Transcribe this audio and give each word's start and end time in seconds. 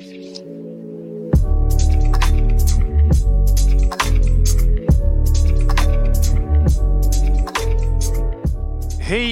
Hej 0.00 0.10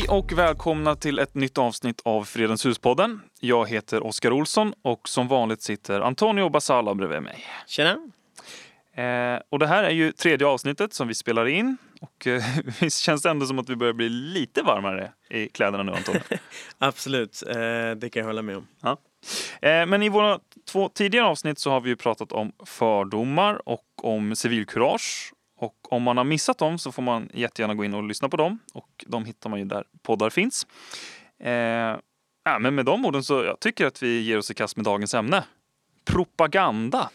och 0.08 0.32
välkomna 0.32 0.94
till 0.96 1.18
ett 1.18 1.34
nytt 1.34 1.58
avsnitt 1.58 2.00
av 2.04 2.24
Fredens 2.24 2.66
hus-podden. 2.66 3.20
Jag 3.40 3.68
heter 3.68 4.06
Oskar 4.06 4.30
Olsson 4.30 4.74
och 4.82 5.08
som 5.08 5.28
vanligt 5.28 5.62
sitter 5.62 6.00
Antonio 6.00 6.48
Basala 6.48 6.94
bredvid 6.94 7.22
mig. 7.22 7.44
Tjena! 7.66 7.90
Eh, 8.94 9.40
och 9.48 9.58
det 9.58 9.66
här 9.66 9.84
är 9.84 9.90
ju 9.90 10.12
tredje 10.12 10.46
avsnittet 10.46 10.94
som 10.94 11.08
vi 11.08 11.14
spelar 11.14 11.46
in 11.46 11.76
och 12.00 12.26
eh, 12.26 12.42
visst 12.80 12.98
känns 12.98 13.22
det 13.22 13.30
ändå 13.30 13.46
som 13.46 13.58
att 13.58 13.68
vi 13.68 13.76
börjar 13.76 13.92
bli 13.92 14.08
lite 14.08 14.62
varmare 14.62 15.12
i 15.30 15.48
kläderna 15.48 15.82
nu 15.82 15.92
Antonio? 15.92 16.20
Absolut, 16.78 17.42
eh, 17.46 17.54
det 17.96 18.10
kan 18.12 18.20
jag 18.20 18.26
hålla 18.26 18.42
med 18.42 18.56
om. 18.56 18.66
Ja. 18.80 18.96
Eh, 19.62 19.86
men 19.86 20.02
i 20.02 20.08
våra 20.08 20.40
två 20.70 20.88
tidigare 20.88 21.26
avsnitt 21.26 21.58
så 21.58 21.70
har 21.70 21.80
vi 21.80 21.88
ju 21.88 21.96
pratat 21.96 22.32
om 22.32 22.52
fördomar 22.66 23.68
och 23.68 23.84
om 24.02 24.36
civilkurage 24.36 25.32
och 25.60 25.92
om 25.92 26.02
man 26.02 26.16
har 26.16 26.24
missat 26.24 26.58
dem 26.58 26.78
så 26.78 26.92
får 26.92 27.02
man 27.02 27.30
jättegärna 27.34 27.74
gå 27.74 27.84
in 27.84 27.94
och 27.94 28.02
lyssna 28.02 28.28
på 28.28 28.36
dem. 28.36 28.58
Och 28.74 29.04
de 29.06 29.24
hittar 29.24 29.50
man 29.50 29.58
ju 29.58 29.64
där 29.64 29.84
poddar 30.02 30.30
finns. 30.30 30.66
Eh, 31.40 31.52
ja, 32.44 32.58
men 32.60 32.74
med 32.74 32.84
de 32.84 33.04
orden 33.04 33.24
så 33.24 33.44
jag 33.44 33.60
tycker 33.60 33.86
att 33.86 34.02
vi 34.02 34.20
ger 34.20 34.38
oss 34.38 34.50
i 34.50 34.54
kast 34.54 34.76
med 34.76 34.84
dagens 34.84 35.14
ämne. 35.14 35.44
Propaganda. 36.04 37.10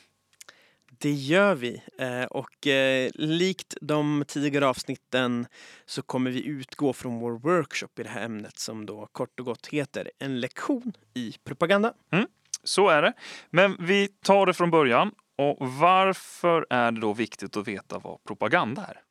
Det 0.99 1.11
gör 1.11 1.55
vi. 1.55 1.81
Eh, 1.99 2.23
och 2.23 2.67
eh, 2.67 3.09
likt 3.13 3.77
de 3.81 4.23
tidigare 4.27 4.67
avsnitten 4.67 5.47
så 5.85 6.01
kommer 6.01 6.31
vi 6.31 6.45
utgå 6.45 6.93
från 6.93 7.19
vår 7.19 7.31
workshop 7.31 7.99
i 7.99 8.03
det 8.03 8.09
här 8.09 8.25
ämnet 8.25 8.59
som 8.59 8.85
då 8.85 9.07
kort 9.11 9.39
och 9.39 9.45
gott 9.45 9.67
heter 9.67 10.11
En 10.19 10.39
lektion 10.39 10.93
i 11.13 11.35
propaganda. 11.43 11.93
Mm, 12.11 12.27
så 12.63 12.89
är 12.89 13.01
det. 13.01 13.13
Men 13.49 13.77
vi 13.79 14.07
tar 14.07 14.45
det 14.45 14.53
från 14.53 14.71
början 14.71 15.11
och 15.37 15.57
varför 15.59 16.65
är 16.69 16.91
det 16.91 17.01
då 17.01 17.13
viktigt 17.13 17.57
att 17.57 17.67
veta 17.67 17.99
vad 17.99 18.23
propaganda 18.23 18.85
är? 18.85 19.01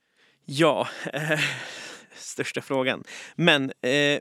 Ja, 0.44 0.88
eh, 1.12 1.40
största 2.14 2.60
frågan. 2.60 3.04
Men 3.34 3.64
eh, 3.64 4.18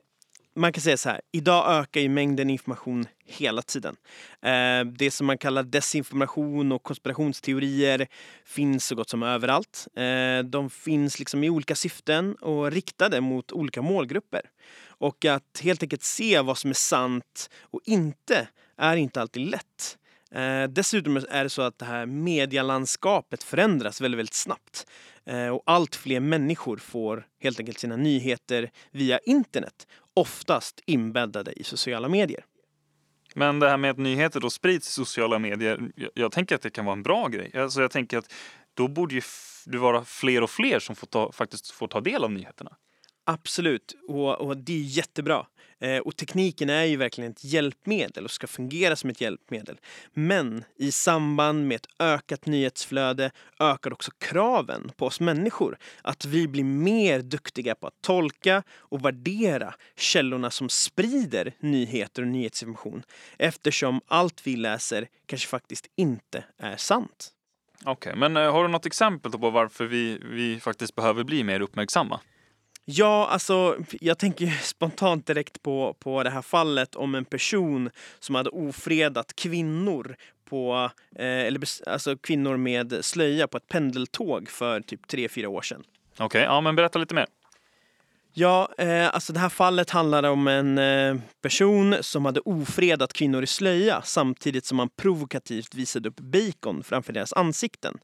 man 0.55 0.73
kan 0.73 0.81
säga 0.81 0.97
så 0.97 1.09
här, 1.09 1.21
idag 1.31 1.79
ökar 1.79 2.01
ju 2.01 2.09
mängden 2.09 2.49
information 2.49 3.05
hela 3.25 3.61
tiden. 3.61 3.95
Eh, 4.41 4.85
det 4.85 5.11
som 5.11 5.27
man 5.27 5.37
kallar 5.37 5.63
desinformation 5.63 6.71
och 6.71 6.83
konspirationsteorier 6.83 8.07
finns 8.45 8.85
så 8.85 8.95
gott 8.95 9.09
som 9.09 9.23
överallt. 9.23 9.87
Eh, 9.95 10.39
de 10.45 10.69
finns 10.69 11.19
liksom 11.19 11.43
i 11.43 11.49
olika 11.49 11.75
syften 11.75 12.35
och 12.35 12.71
riktade 12.71 13.21
mot 13.21 13.51
olika 13.51 13.81
målgrupper. 13.81 14.41
Och 14.87 15.25
att 15.25 15.61
helt 15.63 15.83
enkelt 15.83 16.03
se 16.03 16.41
vad 16.41 16.57
som 16.57 16.69
är 16.69 16.75
sant 16.75 17.49
och 17.61 17.81
inte 17.85 18.47
är 18.77 18.95
inte 18.95 19.21
alltid 19.21 19.41
lätt. 19.41 19.97
Eh, 20.35 20.63
dessutom 20.63 21.17
är 21.29 21.43
det 21.43 21.49
så 21.49 21.61
att 21.61 21.79
det 21.79 21.85
här 21.85 22.05
medialandskapet 22.05 23.43
förändras 23.43 24.01
väldigt, 24.01 24.19
väldigt 24.19 24.33
snabbt. 24.33 24.87
Eh, 25.25 25.47
och 25.47 25.63
allt 25.65 25.95
fler 25.95 26.19
människor 26.19 26.77
får 26.77 27.27
helt 27.39 27.59
enkelt 27.59 27.79
sina 27.79 27.95
nyheter 27.95 28.71
via 28.91 29.19
internet, 29.19 29.87
oftast 30.13 30.81
inbäddade 30.85 31.51
i 31.51 31.63
sociala 31.63 32.09
medier. 32.09 32.45
Men 33.35 33.59
det 33.59 33.69
här 33.69 33.77
med 33.77 33.91
att 33.91 33.97
nyheter 33.97 34.39
då 34.39 34.49
sprids 34.49 34.87
i 34.87 34.91
sociala 34.91 35.39
medier, 35.39 35.91
jag, 35.95 36.09
jag 36.13 36.31
tänker 36.31 36.55
att 36.55 36.61
det 36.61 36.69
kan 36.69 36.85
vara 36.85 36.95
en 36.95 37.03
bra 37.03 37.27
grej. 37.27 37.51
Alltså 37.55 37.81
jag 37.81 37.91
tänker 37.91 38.17
att 38.17 38.33
då 38.73 38.87
borde 38.87 39.15
ju 39.15 39.21
det 39.65 39.77
vara 39.77 40.05
fler 40.05 40.43
och 40.43 40.49
fler 40.49 40.79
som 40.79 40.95
får 40.95 41.07
ta, 41.07 41.31
faktiskt 41.31 41.71
får 41.71 41.87
ta 41.87 42.01
del 42.01 42.23
av 42.23 42.31
nyheterna. 42.31 42.75
Absolut, 43.23 43.95
och, 44.07 44.41
och 44.41 44.57
det 44.57 44.73
är 44.73 44.83
jättebra. 44.83 45.45
Eh, 45.81 45.97
och 45.97 46.17
tekniken 46.17 46.69
är 46.69 46.83
ju 46.83 46.97
verkligen 46.97 47.31
ett 47.31 47.43
hjälpmedel 47.43 48.25
och 48.25 48.31
ska 48.31 48.47
fungera 48.47 48.95
som 48.95 49.09
ett 49.09 49.21
hjälpmedel. 49.21 49.79
Men 50.13 50.63
i 50.75 50.91
samband 50.91 51.67
med 51.67 51.75
ett 51.75 51.87
ökat 51.99 52.45
nyhetsflöde 52.45 53.31
ökar 53.59 53.93
också 53.93 54.11
kraven 54.19 54.91
på 54.97 55.05
oss 55.05 55.19
människor. 55.19 55.77
Att 56.01 56.25
vi 56.25 56.47
blir 56.47 56.63
mer 56.63 57.19
duktiga 57.19 57.75
på 57.75 57.87
att 57.87 58.01
tolka 58.01 58.63
och 58.71 59.05
värdera 59.05 59.73
källorna 59.95 60.51
som 60.51 60.69
sprider 60.69 61.53
nyheter 61.59 62.21
och 62.21 62.27
nyhetsinformation. 62.27 63.03
Eftersom 63.37 64.01
allt 64.07 64.47
vi 64.47 64.55
läser 64.55 65.07
kanske 65.25 65.47
faktiskt 65.47 65.87
inte 65.95 66.43
är 66.57 66.77
sant. 66.77 67.31
Okej, 67.85 67.91
okay, 67.91 68.19
men 68.19 68.37
eh, 68.37 68.53
har 68.53 68.63
du 68.63 68.69
något 68.69 68.85
exempel 68.85 69.31
på 69.31 69.49
varför 69.49 69.85
vi, 69.85 70.21
vi 70.23 70.59
faktiskt 70.59 70.95
behöver 70.95 71.23
bli 71.23 71.43
mer 71.43 71.59
uppmärksamma? 71.59 72.19
Ja, 72.85 73.27
alltså 73.27 73.77
jag 74.01 74.17
tänker 74.17 74.47
spontant 74.63 75.27
direkt 75.27 75.63
på, 75.63 75.95
på 75.99 76.23
det 76.23 76.29
här 76.29 76.41
fallet 76.41 76.95
om 76.95 77.15
en 77.15 77.25
person 77.25 77.89
som 78.19 78.35
hade 78.35 78.49
ofredat 78.49 79.35
kvinnor 79.35 80.15
på, 80.49 80.91
eh, 81.15 81.25
eller 81.25 81.89
alltså 81.89 82.17
kvinnor 82.17 82.57
med 82.57 83.05
slöja 83.05 83.47
på 83.47 83.57
ett 83.57 83.67
pendeltåg 83.67 84.49
för 84.49 84.81
typ 84.81 85.07
tre 85.07 85.29
fyra 85.29 85.49
år 85.49 85.61
sedan. 85.61 85.83
Okej, 86.13 86.25
okay, 86.25 86.41
ja 86.41 86.61
men 86.61 86.75
berätta 86.75 86.99
lite 86.99 87.15
mer. 87.15 87.25
Ja, 88.33 88.69
eh, 88.77 89.15
alltså 89.15 89.33
det 89.33 89.39
här 89.39 89.49
fallet 89.49 89.89
handlar 89.89 90.23
om 90.23 90.47
en 90.47 90.77
eh, 90.77 91.15
person 91.41 91.95
som 92.01 92.25
hade 92.25 92.39
ofredat 92.39 93.13
kvinnor 93.13 93.43
i 93.43 93.47
slöja 93.47 94.01
samtidigt 94.01 94.65
som 94.65 94.79
han 94.79 94.89
provokativt 94.89 95.75
visade 95.75 96.09
upp 96.09 96.19
bacon 96.19 96.83
framför 96.83 97.13
deras 97.13 97.33
ansikten. 97.33 97.97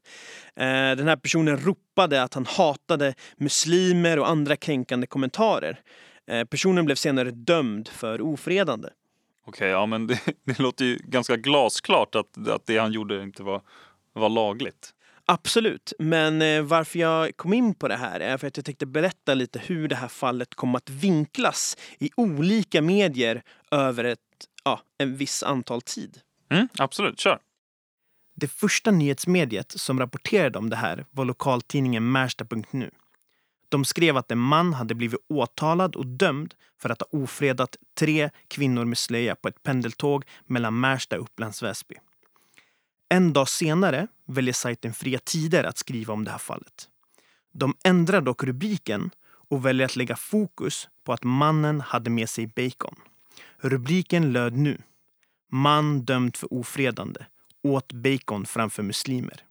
Eh, 0.56 0.66
den 0.66 1.08
här 1.08 1.16
personen 1.16 1.56
ropade 1.56 2.22
att 2.22 2.34
han 2.34 2.46
hatade 2.46 3.14
muslimer 3.36 4.18
och 4.18 4.28
andra 4.28 4.56
kränkande 4.56 5.06
kommentarer. 5.06 5.80
Eh, 6.26 6.44
personen 6.44 6.84
blev 6.84 6.94
senare 6.94 7.30
dömd 7.30 7.88
för 7.88 8.20
ofredande. 8.20 8.88
Okej, 8.88 9.50
okay, 9.50 9.68
ja 9.68 9.86
men 9.86 10.06
det, 10.06 10.20
det, 10.44 10.58
låter 10.58 10.84
ju 10.84 10.98
ganska 11.04 11.36
glasklart 11.36 12.14
att, 12.14 12.48
att 12.48 12.66
det 12.66 12.78
han 12.78 12.92
gjorde 12.92 13.22
inte 13.22 13.42
var, 13.42 13.62
var 14.12 14.28
lagligt. 14.28 14.94
Absolut, 15.30 15.92
men 15.98 16.42
eh, 16.42 16.62
varför 16.62 16.98
jag 16.98 17.36
kom 17.36 17.52
in 17.52 17.74
på 17.74 17.88
det 17.88 17.96
här 17.96 18.20
är 18.20 18.38
för 18.38 18.46
att 18.46 18.56
jag 18.56 18.66
tänkte 18.66 18.86
berätta 18.86 19.34
lite 19.34 19.58
hur 19.58 19.88
det 19.88 19.96
här 19.96 20.08
fallet 20.08 20.54
kom 20.54 20.74
att 20.74 20.90
vinklas 20.90 21.76
i 21.98 22.10
olika 22.16 22.82
medier 22.82 23.42
över 23.70 24.04
ett 24.04 24.20
ja, 24.64 24.80
en 24.98 25.16
viss 25.16 25.42
antal 25.42 25.82
tid. 25.82 26.18
Mm, 26.50 26.68
absolut, 26.78 27.20
kör. 27.20 27.38
Det 28.36 28.48
första 28.48 28.90
nyhetsmediet 28.90 29.72
som 29.76 30.00
rapporterade 30.00 30.58
om 30.58 30.70
det 30.70 30.76
här 30.76 31.06
var 31.10 31.24
lokaltidningen 31.24 32.12
Märsta.nu. 32.12 32.90
De 33.68 33.84
skrev 33.84 34.16
att 34.16 34.30
en 34.30 34.38
man 34.38 34.74
hade 34.74 34.94
blivit 34.94 35.20
åtalad 35.28 35.96
och 35.96 36.06
dömd 36.06 36.54
för 36.80 36.90
att 36.90 37.00
ha 37.00 37.08
ofredat 37.10 37.76
tre 37.98 38.30
kvinnor 38.48 38.84
med 38.84 38.98
slöja 38.98 39.34
på 39.34 39.48
ett 39.48 39.62
pendeltåg 39.62 40.24
mellan 40.46 40.80
Märsta 40.80 41.16
och 41.16 41.22
Upplands 41.22 41.62
Väsby. 41.62 41.94
En 43.08 43.32
dag 43.32 43.48
senare 43.48 44.06
väljer 44.26 44.54
sajten 44.54 44.94
Fria 44.94 45.18
Tider 45.18 45.64
att 45.64 45.78
skriva 45.78 46.14
om 46.14 46.24
det 46.24 46.30
här 46.30 46.38
fallet. 46.38 46.88
De 47.52 47.76
ändrar 47.84 48.20
dock 48.20 48.44
rubriken 48.44 49.10
och 49.50 49.66
väljer 49.66 49.84
att 49.84 49.96
lägga 49.96 50.16
fokus 50.16 50.88
på 51.04 51.12
att 51.12 51.24
mannen 51.24 51.80
hade 51.80 52.10
med 52.10 52.28
sig 52.28 52.46
bacon. 52.46 52.94
Rubriken 53.58 54.32
löd 54.32 54.56
nu 54.56 54.82
Man 55.50 56.04
dömd 56.04 56.36
för 56.36 56.52
ofredande 56.54 57.20
åt 57.62 57.92
bacon 57.92 58.46
framför 58.46 58.82
muslimer. 58.82 59.42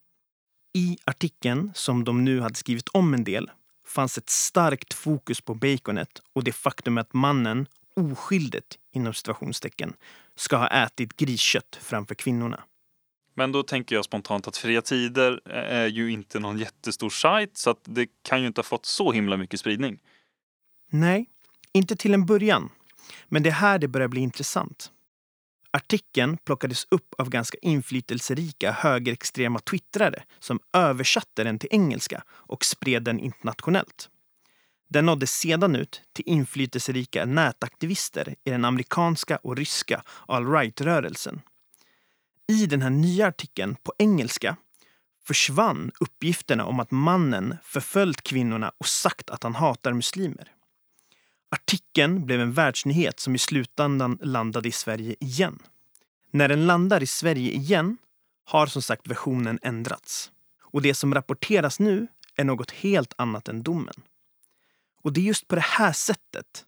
I 0.74 0.98
artikeln, 1.06 1.72
som 1.76 2.04
de 2.04 2.24
nu 2.26 2.42
hade 2.42 2.56
skrivit 2.56 2.88
om 2.88 3.14
en 3.14 3.24
del, 3.24 3.52
fanns 3.86 4.18
ett 4.18 4.30
starkt 4.30 4.94
fokus 4.94 5.42
på 5.42 5.54
baconet 5.54 6.22
och 6.34 6.44
det 6.44 6.52
faktum 6.52 6.98
att 6.98 7.14
mannen 7.14 7.68
oskyldigt 7.96 8.78
inom 8.94 9.14
situationstecken 9.14 9.94
ska 10.36 10.58
ha 10.58 10.68
ätit 10.68 11.18
griskött 11.18 11.80
framför 11.82 12.16
kvinnorna. 12.16 12.64
Men 13.38 13.52
då 13.52 13.64
tänker 13.64 13.96
jag 13.96 14.06
spontant 14.06 14.48
att 14.48 14.58
Fria 14.58 14.82
Tider 14.82 15.42
eh, 15.46 15.78
är 15.78 15.88
ju 15.88 16.12
inte 16.12 16.40
någon 16.40 16.58
jättestor 16.58 17.10
sajt 17.10 17.58
så 17.58 17.70
att 17.70 17.80
det 17.84 18.08
kan 18.22 18.42
ju 18.42 18.48
inte 18.48 18.60
ha 18.60 18.64
fått 18.64 18.86
så 18.86 19.12
himla 19.12 19.38
mycket 19.38 19.60
spridning. 19.60 20.00
Nej, 20.92 21.26
inte 21.74 21.96
till 21.96 22.14
en 22.14 22.26
början. 22.26 22.70
Men 23.28 23.44
det 23.44 23.50
är 23.50 23.54
här 23.54 23.80
det 23.80 23.88
börjar 23.88 24.08
bli 24.08 24.22
intressant. 24.22 24.92
Artikeln 25.72 26.38
plockades 26.38 26.88
upp 26.92 27.16
av 27.18 27.30
ganska 27.30 27.58
inflytelserika 27.62 28.72
högerextrema 28.72 29.60
twittrare 29.60 30.24
som 30.40 30.60
översatte 30.74 31.44
den 31.44 31.60
till 31.60 31.70
engelska 31.72 32.24
och 32.30 32.66
spred 32.66 33.04
den 33.04 33.20
internationellt. 33.20 34.10
Den 34.90 35.06
nådde 35.06 35.28
sedan 35.28 35.76
ut 35.76 36.02
till 36.14 36.28
inflytelserika 36.28 37.26
nätaktivister 37.26 38.36
i 38.44 38.50
den 38.50 38.66
amerikanska 38.66 39.38
och 39.38 39.58
ryska 39.58 40.04
all 40.28 40.52
right-rörelsen 40.52 41.42
i 42.48 42.66
den 42.66 42.82
här 42.82 42.90
nya 42.90 43.28
artikeln 43.28 43.76
på 43.84 43.94
engelska 43.98 44.58
försvann 45.28 45.92
uppgifterna 46.00 46.66
om 46.66 46.80
att 46.80 46.92
mannen 46.92 47.58
förföljt 47.64 48.22
kvinnorna 48.22 48.72
och 48.78 48.88
sagt 48.88 49.30
att 49.30 49.44
han 49.44 49.56
hatar 49.56 49.94
muslimer. 49.94 50.52
Artikeln 51.50 52.26
blev 52.26 52.42
en 52.42 52.54
världsnyhet 52.54 53.20
som 53.20 53.36
i 53.36 53.38
slutändan 53.38 54.18
landade 54.22 54.70
i 54.70 54.72
Sverige 54.72 55.16
igen. 55.20 55.60
När 56.32 56.48
den 56.48 56.68
landar 56.68 57.04
i 57.04 57.08
Sverige 57.08 57.52
igen 57.52 57.98
har 58.46 58.68
som 58.68 58.82
sagt 58.82 59.08
versionen 59.08 59.60
ändrats. 59.62 60.32
Och 60.62 60.82
det 60.82 60.94
som 60.94 61.14
rapporteras 61.14 61.80
nu 61.80 62.08
är 62.36 62.44
något 62.44 62.72
helt 62.72 63.14
annat 63.18 63.48
än 63.48 63.64
domen. 63.64 64.02
Och 65.02 65.14
det 65.14 65.22
är 65.22 65.26
just 65.26 65.48
på 65.48 65.56
det 65.56 65.62
här 65.62 65.92
sättet 65.92 66.66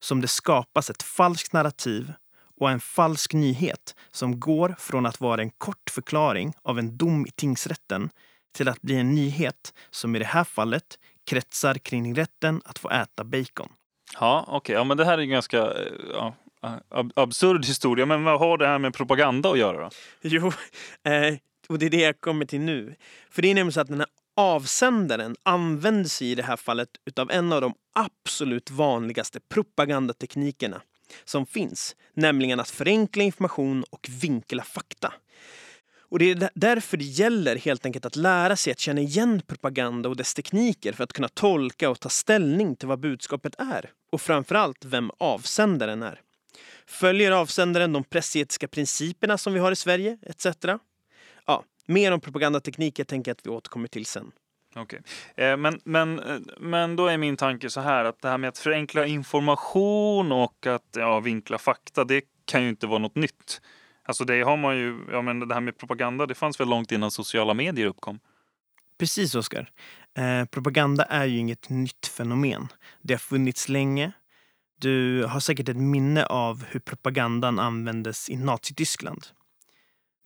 som 0.00 0.20
det 0.20 0.28
skapas 0.28 0.90
ett 0.90 1.02
falskt 1.02 1.52
narrativ 1.52 2.12
och 2.60 2.70
en 2.70 2.80
falsk 2.80 3.32
nyhet 3.32 3.94
som 4.10 4.40
går 4.40 4.74
från 4.78 5.06
att 5.06 5.20
vara 5.20 5.40
en 5.40 5.50
kort 5.50 5.90
förklaring 5.90 6.52
av 6.62 6.78
en 6.78 6.96
dom 6.96 7.26
i 7.26 7.30
tingsrätten 7.30 8.10
till 8.54 8.68
att 8.68 8.82
bli 8.82 8.96
en 8.96 9.14
nyhet 9.14 9.74
som 9.90 10.16
i 10.16 10.18
det 10.18 10.24
här 10.24 10.44
fallet 10.44 10.98
kretsar 11.30 11.74
kring 11.74 12.14
rätten 12.14 12.62
att 12.64 12.78
få 12.78 12.90
äta 12.90 13.24
bacon. 13.24 13.68
Ja, 14.20 14.44
okej. 14.46 14.56
Okay. 14.56 14.74
Ja, 14.74 14.84
men 14.84 14.96
det 14.96 15.04
här 15.04 15.18
är 15.18 15.22
en 15.22 15.28
ganska 15.28 15.58
eh, 15.58 15.92
ja, 16.12 16.34
ab 16.88 17.12
absurd 17.16 17.64
historia. 17.64 18.06
Men 18.06 18.24
vad 18.24 18.38
har 18.38 18.58
det 18.58 18.66
här 18.66 18.78
med 18.78 18.94
propaganda 18.94 19.50
att 19.50 19.58
göra 19.58 19.80
då? 19.80 19.90
Jo, 20.22 20.46
eh, 21.04 21.36
och 21.68 21.78
det 21.78 21.86
är 21.86 21.90
det 21.90 22.00
jag 22.00 22.20
kommer 22.20 22.44
till 22.44 22.60
nu. 22.60 22.94
För 23.30 23.42
det 23.42 23.48
är 23.48 23.54
nämligen 23.54 23.72
så 23.72 23.80
att 23.80 23.88
den 23.88 24.00
här 24.00 24.08
avsändaren 24.36 25.36
använder 25.42 26.08
sig 26.08 26.30
i 26.30 26.34
det 26.34 26.42
här 26.42 26.56
fallet 26.56 26.88
utav 27.04 27.30
en 27.30 27.52
av 27.52 27.60
de 27.60 27.74
absolut 27.94 28.70
vanligaste 28.70 29.40
propagandateknikerna 29.40 30.82
som 31.24 31.46
finns, 31.46 31.96
nämligen 32.14 32.60
att 32.60 32.70
förenkla 32.70 33.22
information 33.22 33.84
och 33.90 34.08
vinkla 34.22 34.62
fakta. 34.62 35.12
Och 36.08 36.18
det 36.18 36.30
är 36.30 36.50
därför 36.54 36.96
det 36.96 37.04
gäller 37.04 37.56
helt 37.56 37.86
enkelt 37.86 38.06
att 38.06 38.16
lära 38.16 38.56
sig 38.56 38.70
att 38.70 38.78
känna 38.78 39.00
igen 39.00 39.42
propaganda 39.46 40.08
och 40.08 40.16
dess 40.16 40.34
tekniker 40.34 40.92
för 40.92 41.04
att 41.04 41.12
kunna 41.12 41.28
tolka 41.28 41.90
och 41.90 42.00
ta 42.00 42.08
ställning 42.08 42.76
till 42.76 42.88
vad 42.88 43.00
budskapet 43.00 43.54
är 43.58 43.90
och 44.12 44.20
framförallt 44.20 44.84
vem 44.84 45.10
avsändaren 45.18 46.02
är. 46.02 46.20
Följer 46.86 47.32
avsändaren 47.32 47.92
de 47.92 48.04
pressetiska 48.04 48.68
principerna 48.68 49.38
som 49.38 49.52
vi 49.52 49.58
har 49.58 49.72
i 49.72 49.76
Sverige 49.76 50.18
etc. 50.22 50.46
Ja, 51.46 51.64
mer 51.86 52.12
om 52.12 52.20
propagandatekniker 52.20 53.04
tänker 53.04 53.30
jag 53.30 53.34
att 53.34 53.46
vi 53.46 53.50
återkommer 53.50 53.88
till 53.88 54.06
sen. 54.06 54.32
Okej, 54.76 55.00
okay. 55.32 55.56
men, 55.56 55.80
men, 55.84 56.18
eh, 56.18 56.38
men 56.58 56.96
då 56.96 57.06
är 57.06 57.18
min 57.18 57.36
tanke 57.36 57.70
så 57.70 57.80
här 57.80 58.04
att 58.04 58.22
det 58.22 58.28
här 58.28 58.38
med 58.38 58.48
att 58.48 58.58
förenkla 58.58 59.06
information 59.06 60.32
och 60.32 60.66
att 60.66 60.96
ja, 60.96 61.20
vinkla 61.20 61.58
fakta, 61.58 62.04
det 62.04 62.24
kan 62.44 62.62
ju 62.62 62.68
inte 62.68 62.86
vara 62.86 62.98
något 62.98 63.14
nytt. 63.14 63.60
Alltså 64.04 64.24
det 64.24 64.42
har 64.42 64.56
man 64.56 64.76
ju, 64.76 65.06
ja 65.12 65.22
men 65.22 65.48
det 65.48 65.54
här 65.54 65.60
med 65.60 65.78
propaganda, 65.78 66.26
det 66.26 66.34
fanns 66.34 66.60
väl 66.60 66.68
långt 66.68 66.92
innan 66.92 67.10
sociala 67.10 67.54
medier 67.54 67.86
uppkom? 67.86 68.20
Precis, 68.98 69.34
Oskar. 69.34 69.70
Eh, 70.18 70.44
propaganda 70.44 71.04
är 71.04 71.24
ju 71.24 71.38
inget 71.38 71.68
nytt 71.68 72.06
fenomen. 72.06 72.68
Det 73.02 73.14
har 73.14 73.18
funnits 73.18 73.68
länge. 73.68 74.12
Du 74.78 75.24
har 75.24 75.40
säkert 75.40 75.68
ett 75.68 75.76
minne 75.76 76.26
av 76.26 76.64
hur 76.64 76.80
propagandan 76.80 77.58
användes 77.58 78.30
i 78.30 78.36
Nazityskland. 78.36 79.26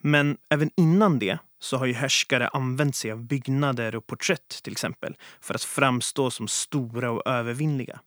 Men 0.01 0.37
även 0.49 0.71
innan 0.77 1.19
det 1.19 1.37
så 1.59 1.77
har 1.77 1.85
ju 1.85 1.93
härskare 1.93 2.47
använt 2.47 2.95
sig 2.95 3.11
av 3.11 3.23
byggnader 3.23 3.95
och 3.95 4.07
porträtt 4.07 4.63
till 4.63 4.71
exempel 4.71 5.15
för 5.41 5.53
att 5.53 5.63
framstå 5.63 6.31
som 6.31 6.47
stora 6.47 7.11
och 7.11 7.27
övervinnliga. 7.27 7.99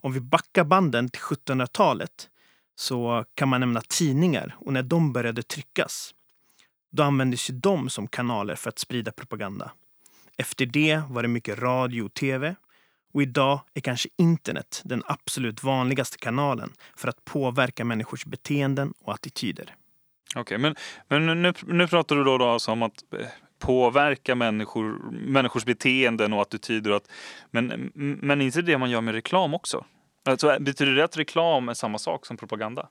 Om 0.00 0.12
vi 0.12 0.20
backar 0.20 0.64
banden 0.64 1.08
till 1.08 1.20
1700-talet 1.20 2.28
så 2.74 3.24
kan 3.34 3.48
man 3.48 3.60
nämna 3.60 3.80
tidningar 3.80 4.56
och 4.58 4.72
när 4.72 4.82
de 4.82 5.12
började 5.12 5.42
tryckas 5.42 6.14
då 6.90 7.02
användes 7.02 7.50
ju 7.50 7.54
de 7.54 7.90
som 7.90 8.08
kanaler 8.08 8.54
för 8.54 8.68
att 8.68 8.78
sprida 8.78 9.12
propaganda. 9.12 9.72
Efter 10.36 10.66
det 10.66 11.02
var 11.08 11.22
det 11.22 11.28
mycket 11.28 11.58
radio 11.58 12.02
och 12.02 12.14
tv 12.14 12.54
och 13.12 13.22
idag 13.22 13.60
är 13.74 13.80
kanske 13.80 14.08
internet 14.16 14.82
den 14.84 15.02
absolut 15.06 15.62
vanligaste 15.62 16.18
kanalen 16.18 16.72
för 16.96 17.08
att 17.08 17.24
påverka 17.24 17.84
människors 17.84 18.24
beteenden 18.24 18.94
och 19.00 19.14
attityder. 19.14 19.74
Okej, 20.36 20.40
okay, 20.40 20.58
men, 20.58 20.74
men 21.08 21.42
nu, 21.42 21.52
nu 21.66 21.86
pratar 21.86 22.16
du 22.16 22.24
då, 22.24 22.38
då 22.38 22.44
alltså 22.44 22.70
om 22.72 22.82
att 22.82 23.04
eh, 23.12 23.26
påverka 23.58 24.34
människor, 24.34 25.10
människors 25.12 25.64
beteenden 25.64 26.32
och 26.32 26.42
attityder. 26.42 26.90
Att, 26.90 27.10
men, 27.50 27.92
men 27.94 28.40
inte 28.40 28.62
det 28.62 28.78
man 28.78 28.90
gör 28.90 29.00
med 29.00 29.14
reklam 29.14 29.54
också? 29.54 29.84
Alltså, 30.24 30.56
betyder 30.60 30.94
det 30.94 31.04
att 31.04 31.16
reklam 31.16 31.68
är 31.68 31.74
samma 31.74 31.98
sak 31.98 32.26
som 32.26 32.36
propaganda? 32.36 32.88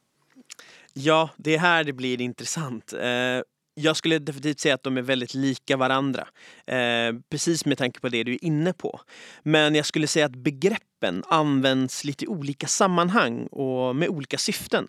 Ja, 0.93 1.29
det 1.37 1.55
är 1.55 1.59
här 1.59 1.83
det 1.83 1.93
blir 1.93 2.21
intressant. 2.21 2.93
Eh, 2.93 3.41
jag 3.79 3.97
skulle 3.97 4.19
definitivt 4.19 4.59
säga 4.59 4.75
att 4.75 4.83
de 4.83 4.97
är 4.97 5.01
väldigt 5.01 5.33
lika 5.33 5.77
varandra. 5.77 6.27
Eh, 6.65 7.15
precis 7.29 7.65
med 7.65 7.77
tanke 7.77 7.99
på 7.99 8.09
det 8.09 8.23
du 8.23 8.33
är 8.33 8.45
inne 8.45 8.73
på. 8.73 9.01
Men 9.43 9.75
jag 9.75 9.85
skulle 9.85 10.07
säga 10.07 10.25
att 10.25 10.35
begreppen 10.35 11.23
används 11.27 12.03
lite 12.03 12.25
i 12.25 12.27
olika 12.27 12.67
sammanhang 12.67 13.47
och 13.47 13.95
med 13.95 14.09
olika 14.09 14.37
syften. 14.37 14.87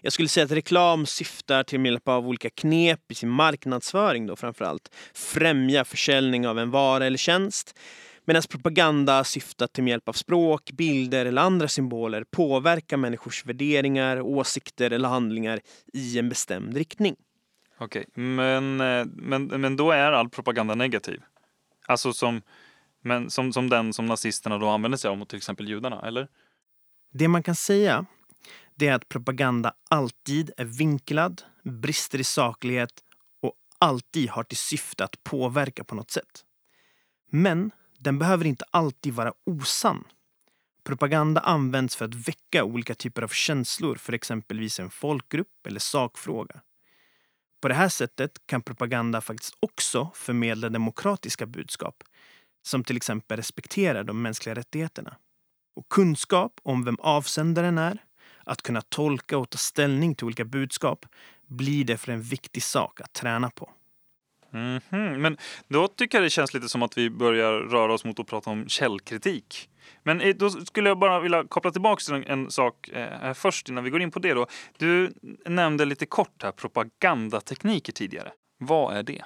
Jag 0.00 0.12
skulle 0.12 0.28
säga 0.28 0.44
att 0.44 0.52
reklam 0.52 1.06
syftar 1.06 1.62
till 1.62 1.80
med 1.80 1.92
hjälp 1.92 2.08
av 2.08 2.28
olika 2.28 2.50
knep 2.50 3.00
i 3.12 3.14
sin 3.14 3.28
marknadsföring 3.28 4.26
då 4.26 4.36
framförallt 4.36 4.94
främja 5.14 5.84
försäljning 5.84 6.48
av 6.48 6.58
en 6.58 6.70
vara 6.70 7.06
eller 7.06 7.18
tjänst. 7.18 7.78
Medan 8.24 8.42
propaganda 8.48 9.24
syftar 9.24 9.66
till 9.66 9.84
med 9.84 9.90
hjälp 9.90 10.08
av 10.08 10.12
språk, 10.12 10.70
bilder 10.72 11.26
eller 11.26 11.42
andra 11.42 11.68
symboler 11.68 12.24
påverka 12.24 12.96
människors 12.96 13.46
värderingar, 13.46 14.20
åsikter 14.20 14.90
eller 14.90 15.08
handlingar 15.08 15.60
i 15.92 16.18
en 16.18 16.28
bestämd 16.28 16.76
riktning. 16.76 17.16
Okej, 17.78 18.04
okay. 18.08 18.24
men, 18.24 18.80
eh, 18.80 19.06
men, 19.06 19.46
men 19.46 19.76
då 19.76 19.90
är 19.90 20.12
all 20.12 20.28
propaganda 20.28 20.74
negativ? 20.74 21.22
Alltså 21.86 22.12
som, 22.12 22.42
men, 23.02 23.30
som, 23.30 23.52
som 23.52 23.68
den 23.68 23.92
som 23.92 24.06
nazisterna 24.06 24.58
då 24.58 24.68
använde 24.68 24.98
sig 24.98 25.10
av 25.10 25.18
mot 25.18 25.28
till 25.28 25.36
exempel 25.36 25.68
judarna, 25.68 26.02
eller? 26.06 26.28
Det 27.12 27.28
man 27.28 27.42
kan 27.42 27.54
säga 27.54 28.06
det 28.78 28.88
är 28.88 28.94
att 28.94 29.08
propaganda 29.08 29.74
alltid 29.90 30.50
är 30.56 30.64
vinklad, 30.64 31.42
brister 31.64 32.20
i 32.20 32.24
saklighet 32.24 32.92
och 33.42 33.52
alltid 33.78 34.30
har 34.30 34.44
till 34.44 34.58
syfte 34.58 35.04
att 35.04 35.24
påverka 35.24 35.84
på 35.84 35.94
något 35.94 36.10
sätt. 36.10 36.44
Men 37.30 37.70
den 37.98 38.18
behöver 38.18 38.44
inte 38.44 38.64
alltid 38.70 39.14
vara 39.14 39.32
osann. 39.46 40.04
Propaganda 40.84 41.40
används 41.40 41.96
för 41.96 42.04
att 42.04 42.28
väcka 42.28 42.64
olika 42.64 42.94
typer 42.94 43.22
av 43.22 43.28
känslor 43.28 43.96
för 43.96 44.12
exempelvis 44.12 44.80
en 44.80 44.90
folkgrupp 44.90 45.66
eller 45.66 45.80
sakfråga. 45.80 46.60
På 47.60 47.68
det 47.68 47.74
här 47.74 47.88
sättet 47.88 48.30
kan 48.46 48.62
propaganda 48.62 49.20
faktiskt 49.20 49.54
också 49.60 50.10
förmedla 50.14 50.68
demokratiska 50.68 51.46
budskap 51.46 52.04
som 52.62 52.84
till 52.84 52.96
exempel 52.96 53.36
respekterar 53.36 54.04
de 54.04 54.22
mänskliga 54.22 54.54
rättigheterna. 54.54 55.16
Och 55.76 55.88
kunskap 55.88 56.60
om 56.62 56.84
vem 56.84 56.96
avsändaren 57.00 57.78
är, 57.78 57.98
att 58.48 58.62
kunna 58.62 58.80
tolka 58.80 59.38
och 59.38 59.50
ta 59.50 59.58
ställning 59.58 60.14
till 60.14 60.24
olika 60.24 60.44
budskap 60.44 61.06
blir 61.46 61.84
därför 61.84 62.12
en 62.12 62.22
viktig 62.22 62.62
sak 62.62 63.00
att 63.00 63.12
träna 63.12 63.50
på. 63.50 63.70
Mm 64.52 64.80
-hmm. 64.90 65.18
Men 65.18 65.36
då 65.68 65.88
tycker 65.88 66.18
jag 66.18 66.24
det 66.24 66.30
känns 66.30 66.54
lite 66.54 66.68
som 66.68 66.82
att 66.82 66.98
vi 66.98 67.10
börjar 67.10 67.52
röra 67.52 67.92
oss 67.92 68.04
mot 68.04 68.20
att 68.20 68.26
prata 68.26 68.50
om 68.50 68.68
källkritik. 68.68 69.68
Men 70.02 70.20
eh, 70.20 70.36
då 70.36 70.50
skulle 70.50 70.88
jag 70.88 70.98
bara 70.98 71.20
vilja 71.20 71.44
koppla 71.44 71.70
tillbaka 71.70 72.00
till 72.00 72.14
en, 72.14 72.24
en 72.24 72.50
sak 72.50 72.88
eh, 72.88 73.34
först 73.34 73.68
innan 73.68 73.84
vi 73.84 73.90
går 73.90 74.02
in 74.02 74.10
på 74.10 74.18
det. 74.18 74.34
Då. 74.34 74.46
Du 74.78 75.12
nämnde 75.46 75.84
lite 75.84 76.06
kort 76.06 76.42
här 76.42 76.52
propagandatekniker 76.52 77.92
tidigare. 77.92 78.32
Vad 78.58 78.96
är 78.96 79.02
det? 79.02 79.24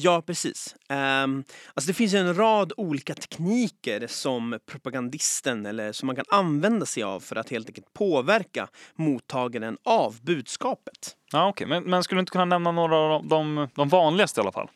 Ja, 0.00 0.22
precis. 0.22 0.74
Um, 0.88 1.44
alltså 1.74 1.88
det 1.88 1.94
finns 1.94 2.14
en 2.14 2.34
rad 2.34 2.72
olika 2.76 3.14
tekniker 3.14 4.06
som 4.06 4.58
propagandisten 4.66 5.66
eller 5.66 5.92
som 5.92 6.06
man 6.06 6.16
kan 6.16 6.24
använda 6.28 6.86
sig 6.86 7.02
av 7.02 7.20
för 7.20 7.36
att 7.36 7.50
helt 7.50 7.68
enkelt 7.68 7.92
påverka 7.92 8.68
mottagaren 8.94 9.78
av 9.84 10.16
budskapet. 10.22 11.16
Ja, 11.32 11.48
okay. 11.48 11.66
men, 11.66 11.82
men 11.82 12.02
skulle 12.02 12.18
du 12.18 12.20
inte 12.20 12.32
kunna 12.32 12.44
nämna 12.44 12.72
några 12.72 12.96
av 12.96 13.26
de, 13.26 13.68
de 13.74 13.88
vanligaste 13.88 14.40
i 14.40 14.42
alla 14.42 14.52
fall? 14.52 14.68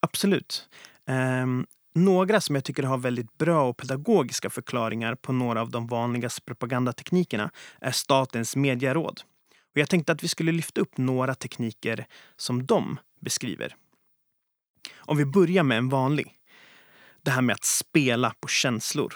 Absolut. 0.00 0.68
Um, 1.06 1.66
några 1.94 2.40
som 2.40 2.54
jag 2.54 2.64
tycker 2.64 2.82
har 2.82 2.98
väldigt 2.98 3.38
bra 3.38 3.68
och 3.68 3.76
pedagogiska 3.76 4.50
förklaringar 4.50 5.14
på 5.14 5.32
några 5.32 5.60
av 5.60 5.70
de 5.70 5.86
vanligaste 5.86 6.42
propagandateknikerna 6.42 7.50
är 7.80 7.90
Statens 7.90 8.56
medieråd. 8.56 9.20
Och 9.74 9.80
jag 9.80 9.88
tänkte 9.88 10.12
att 10.12 10.24
vi 10.24 10.28
skulle 10.28 10.52
lyfta 10.52 10.80
upp 10.80 10.98
några 10.98 11.34
tekniker 11.34 12.06
som 12.36 12.66
de 12.66 12.98
beskriver. 13.20 13.76
Om 14.96 15.16
vi 15.16 15.24
börjar 15.24 15.62
med 15.62 15.78
en 15.78 15.88
vanlig. 15.88 16.38
Det 17.22 17.30
här 17.30 17.42
med 17.42 17.54
att 17.54 17.64
spela 17.64 18.34
på 18.40 18.48
känslor. 18.48 19.14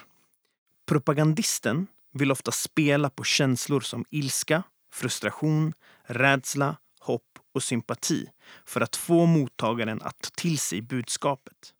Propagandisten 0.87 1.87
vill 2.13 2.33
ofta 2.33 2.53
spela 2.53 3.11
på 3.11 3.25
känslor 3.25 3.81
som 3.81 4.05
ilska, 4.11 4.63
frustration, 4.93 5.73
rädsla, 6.03 6.77
hopp 7.01 7.39
och 7.55 7.63
sympati 7.63 8.29
för 8.65 8.81
att 8.81 8.97
få 8.97 9.27
mottagaren 9.27 10.03
att 10.03 10.21
ta 10.21 10.31
till 10.37 10.59
sig 10.59 10.83
budskapet. 10.83 11.73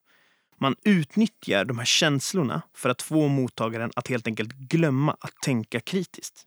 Man 0.59 0.77
utnyttjar 0.85 1.65
de 1.65 1.79
här 1.79 1.85
känslorna 1.85 2.63
för 2.75 2.89
att 2.89 3.03
få 3.03 3.29
mottagaren 3.29 3.91
att 3.97 4.09
helt 4.09 4.27
enkelt 4.27 4.53
glömma 4.53 5.17
att 5.21 5.35
tänka 5.43 5.81
kritiskt. 5.81 6.45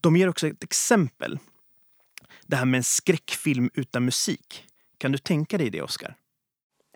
De 0.00 0.16
ger 0.16 0.28
också 0.28 0.48
ett 0.48 0.64
exempel. 0.64 1.38
Det 2.46 2.56
här 2.56 2.64
med 2.64 2.78
en 2.78 2.84
skräckfilm 2.84 3.70
utan 3.74 4.04
musik. 4.04 4.64
Kan 4.98 5.12
du 5.12 5.18
tänka 5.18 5.58
dig 5.58 5.70
det, 5.70 5.82
Oscar? 5.82 6.16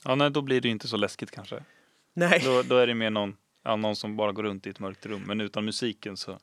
Ja, 0.06 0.14
nej, 0.14 0.30
då 0.30 0.42
blir 0.42 0.60
det 0.60 0.68
inte 0.68 0.88
så 0.88 0.96
läskigt 0.96 1.30
kanske. 1.30 1.62
Nej. 2.14 2.42
Då, 2.44 2.62
då 2.62 2.76
är 2.76 2.86
det 2.86 2.94
mer 2.94 3.10
någon, 3.10 3.36
ja, 3.64 3.76
någon 3.76 3.96
som 3.96 4.16
bara 4.16 4.32
går 4.32 4.42
runt 4.42 4.66
i 4.66 4.70
ett 4.70 4.78
mörkt 4.78 5.06
rum. 5.06 5.22
Men 5.26 5.40
utan 5.40 5.64
musiken 5.64 6.16
så 6.16 6.38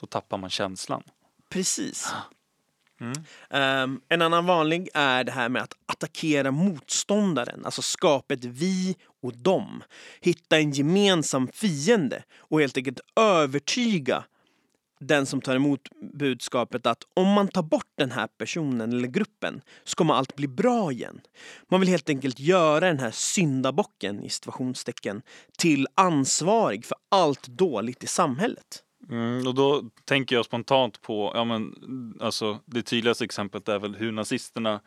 då 0.00 0.06
tappar 0.06 0.38
man 0.38 0.50
känslan. 0.50 1.02
Precis. 1.48 2.14
Mm. 3.00 3.84
Um, 3.84 4.00
en 4.08 4.22
annan 4.22 4.46
vanlig 4.46 4.88
är 4.94 5.24
det 5.24 5.32
här 5.32 5.48
med 5.48 5.62
att 5.62 5.74
attackera 5.86 6.50
motståndaren, 6.50 7.64
alltså 7.64 7.82
skapa 7.82 8.34
ett 8.34 8.44
vi 8.44 8.96
och 9.22 9.36
dem. 9.36 9.82
Hitta 10.20 10.58
en 10.58 10.70
gemensam 10.70 11.48
fiende 11.52 12.22
och 12.38 12.60
helt 12.60 12.76
enkelt 12.76 13.00
övertyga 13.16 14.24
den 15.00 15.26
som 15.26 15.40
tar 15.40 15.56
emot 15.56 15.80
budskapet 16.12 16.86
att 16.86 17.02
om 17.14 17.28
man 17.28 17.48
tar 17.48 17.62
bort 17.62 17.92
den 17.94 18.10
här 18.10 18.26
personen 18.26 18.92
eller 18.92 19.08
gruppen 19.08 19.60
så 19.84 19.96
kommer 19.96 20.14
allt 20.14 20.36
bli 20.36 20.48
bra 20.48 20.92
igen. 20.92 21.20
Man 21.68 21.80
vill 21.80 21.88
helt 21.88 22.08
enkelt 22.08 22.40
göra 22.40 22.86
den 22.86 22.98
här 22.98 23.10
syndabocken 23.10 24.24
i 24.24 24.28
situationstecken 24.28 25.22
till 25.58 25.86
ansvarig 25.94 26.84
för 26.84 26.96
allt 27.08 27.46
dåligt 27.46 28.04
i 28.04 28.06
samhället. 28.06 28.84
Mm, 29.10 29.46
och 29.46 29.54
då 29.54 29.82
tänker 30.04 30.36
jag 30.36 30.44
spontant 30.44 31.02
på, 31.02 31.32
ja 31.34 31.44
men 31.44 31.74
alltså 32.20 32.58
det 32.64 32.82
tydligaste 32.82 33.24
exemplet 33.24 33.68
är 33.68 33.78
väl 33.78 33.94
hur 33.94 34.12
nazisterna 34.12 34.80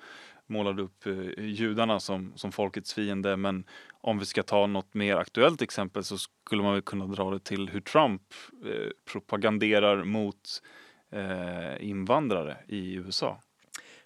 målade 0.50 0.82
upp 0.82 1.06
eh, 1.06 1.46
judarna 1.46 2.00
som, 2.00 2.34
som 2.36 2.52
folkets 2.52 2.94
fiende. 2.94 3.38
Men 3.38 3.66
om 4.02 4.20
vi 4.20 4.26
ska 4.26 4.44
ta 4.44 4.68
något 4.68 4.94
mer 4.94 5.16
aktuellt 5.16 5.62
exempel 5.62 6.04
så 6.04 6.18
skulle 6.18 6.64
man 6.64 6.74
väl 6.74 6.82
kunna 6.82 7.08
dra 7.08 7.32
det 7.32 7.40
till 7.40 7.70
hur 7.70 7.82
Trump 7.82 8.22
eh, 8.66 8.92
propaganderar 9.12 10.04
mot 10.04 10.62
eh, 11.12 11.90
invandrare 11.90 12.58
i 12.68 12.94
USA. 12.94 13.42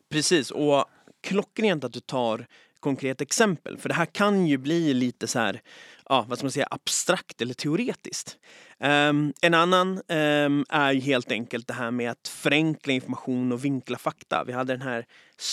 Precis, 0.10 0.52
och 0.52 0.86
klockrent 1.22 1.84
att 1.84 1.94
du 1.94 2.00
tar 2.00 2.48
konkret 2.88 3.22
exempel. 3.22 3.78
För 3.78 3.90
det 3.90 3.96
här 3.96 4.06
kan 4.06 4.48
ju 4.48 4.58
bli 4.58 4.94
lite 4.94 5.28
så 5.28 5.40
här, 5.40 5.62
ja, 6.10 6.26
vad 6.30 6.38
ska 6.38 6.46
man 6.46 6.52
säga, 6.52 6.68
abstrakt 6.72 7.42
eller 7.42 7.54
teoretiskt. 7.54 8.38
Um, 8.80 9.34
en 9.42 9.54
annan 9.54 10.02
um, 10.08 10.66
är 10.70 10.92
ju 10.92 11.00
helt 11.00 11.32
enkelt 11.32 11.68
det 11.68 11.74
här 11.74 11.92
med 11.92 12.12
att 12.12 12.28
förenkla 12.28 12.94
information 12.94 13.52
och 13.52 13.66
vinkla 13.66 13.98
fakta. 13.98 14.44
Vi 14.48 14.54
hade 14.54 14.74
den 14.74 14.82
här 14.82 15.06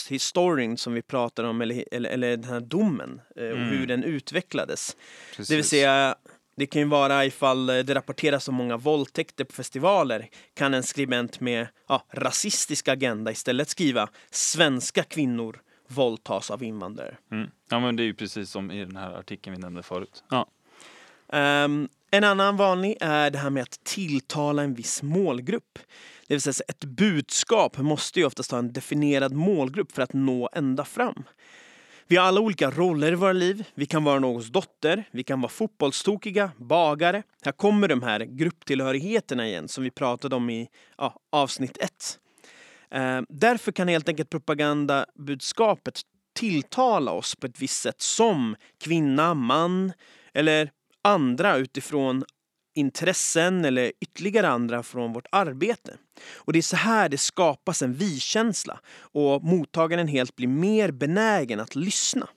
historien 0.09 0.77
som 0.77 0.95
vi 0.95 1.03
pratade 1.03 1.49
om, 1.49 1.61
eller, 1.61 1.85
eller, 1.91 2.11
eller 2.11 2.37
den 2.37 2.51
här 2.51 2.61
domen 2.61 3.21
uh, 3.41 3.51
och 3.51 3.57
mm. 3.57 3.69
hur 3.69 3.87
den 3.87 4.05
utvecklades. 4.05 4.97
Precis. 5.31 5.49
Det 5.49 5.57
vill 5.57 5.65
säga, 5.65 6.15
det 6.57 6.67
kan 6.67 6.83
ju 6.83 6.89
vara 6.89 7.25
ifall 7.25 7.67
det 7.67 7.95
rapporteras 7.95 8.49
om 8.49 8.55
många 8.55 8.77
våldtäkter 8.77 9.45
på 9.45 9.53
festivaler 9.53 10.29
kan 10.55 10.75
en 10.75 10.83
skribent 10.83 11.41
med 11.41 11.67
ja, 11.89 12.07
rasistisk 12.13 12.89
agenda 12.89 13.31
istället 13.31 13.69
skriva 13.69 14.09
svenska 14.31 15.03
kvinnor 15.03 15.61
våldtas 15.95 16.51
av 16.51 16.63
invandrare. 16.63 17.17
Mm. 17.33 17.51
Ja, 17.71 17.81
men 17.81 17.97
det 17.97 18.03
är 18.03 18.05
ju 18.05 18.15
precis 18.15 18.51
som 18.51 18.71
i 18.71 18.85
den 18.85 18.97
här 18.97 19.11
artikeln 19.11 19.57
vi 19.57 19.63
nämnde 19.63 19.83
förut. 19.83 20.25
Ja. 20.31 20.47
Um, 21.29 21.89
en 22.11 22.25
annan 22.25 22.57
vanlig 22.57 22.97
är 23.01 23.31
det 23.31 23.39
här 23.39 23.51
med 23.51 23.63
att 23.63 23.85
tilltala 23.85 24.63
en 24.63 24.75
viss 24.75 25.03
målgrupp. 25.03 25.79
Det 26.27 26.35
vill 26.35 26.41
säga 26.41 26.65
ett 26.69 26.85
budskap 26.85 27.79
måste 27.79 28.21
ju 28.21 28.27
oftast 28.27 28.51
ha 28.51 28.59
en 28.59 28.73
definierad 28.73 29.33
målgrupp 29.33 29.93
för 29.93 30.03
att 30.03 30.13
nå 30.13 30.49
ända 30.53 30.85
fram. 30.85 31.25
Vi 32.07 32.17
har 32.17 32.27
alla 32.27 32.41
olika 32.41 32.71
roller 32.71 33.13
i 33.13 33.15
våra 33.15 33.33
liv. 33.33 33.65
Vi 33.75 33.87
kan 33.87 34.05
vara 34.05 34.19
någons 34.19 34.51
dotter, 34.51 35.05
vi 35.11 35.25
kan 35.25 35.41
vara 35.41 35.51
fotbollstokiga, 35.51 36.51
bagare. 36.57 37.23
Här 37.43 37.53
kommer 37.53 37.89
de 37.89 38.03
här 38.03 38.21
grupptillhörigheterna 38.21 39.47
igen 39.47 39.69
som 39.69 39.85
vi 39.85 39.91
pratade 39.91 40.37
om 40.37 40.51
i 40.51 40.69
ja, 40.99 41.17
avsnitt 41.33 41.79
ett. 41.79 42.19
Eh, 42.95 43.23
därför 43.29 43.73
kan 43.73 43.89
helt 43.89 44.09
enkelt 44.09 44.31
propagandabudskapet 44.31 46.01
tilltala 46.35 47.13
oss 47.13 47.37
på 47.37 47.47
ett 47.47 47.63
visst 47.63 47.83
sätt 47.83 48.01
som 48.01 48.57
kvinna, 48.81 49.35
man 49.35 49.93
eller 50.35 50.71
andra 51.03 51.57
utifrån 51.57 52.25
intressen 52.75 53.65
eller 53.65 53.93
ytterligare 54.01 54.49
andra 54.49 54.83
från 54.83 55.13
vårt 55.13 55.27
arbete. 55.33 55.97
Och 56.35 56.53
det 56.53 56.59
är 56.59 56.63
så 56.63 56.77
här 56.77 57.09
det 57.09 57.19
skapas 57.19 57.83
en 57.83 57.95
vi-känsla 57.95 58.81
och 58.97 59.45
mottagaren 59.45 60.09
helt 60.09 60.37
blir 60.37 60.49
mer 60.49 60.91
benägen 60.91 61.61
att 61.61 61.75
lyssna. 61.75 62.29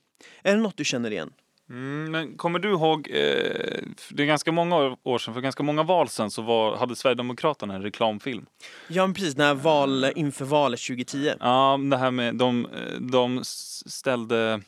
Är 0.43 0.55
det 0.55 0.61
något 0.61 0.77
du 0.77 0.85
känner 0.85 1.11
igen? 1.11 1.33
Mm, 1.69 2.11
men 2.11 2.37
kommer 2.37 2.59
du 2.59 2.69
ihåg, 2.69 3.07
eh, 3.11 3.81
det 4.09 4.23
är 4.23 4.25
ganska 4.25 4.51
många 4.51 4.97
år 5.03 5.17
sedan, 5.17 5.33
för 5.33 5.41
ganska 5.41 5.63
många 5.63 5.83
val 5.83 6.09
sedan 6.09 6.31
så 6.31 6.41
var, 6.41 6.77
hade 6.77 6.95
Sverigedemokraterna 6.95 7.75
en 7.75 7.81
reklamfilm. 7.81 8.45
Ja, 8.87 9.11
precis, 9.15 9.37
när 9.37 9.53
val, 9.53 10.11
inför 10.15 10.45
valet 10.45 10.79
2010. 10.79 11.33
Ja, 11.39 11.79
det 11.91 11.97
här 11.97 12.11
med, 12.11 12.35
de, 12.35 12.67
de 12.99 13.41
ställde 13.43 14.61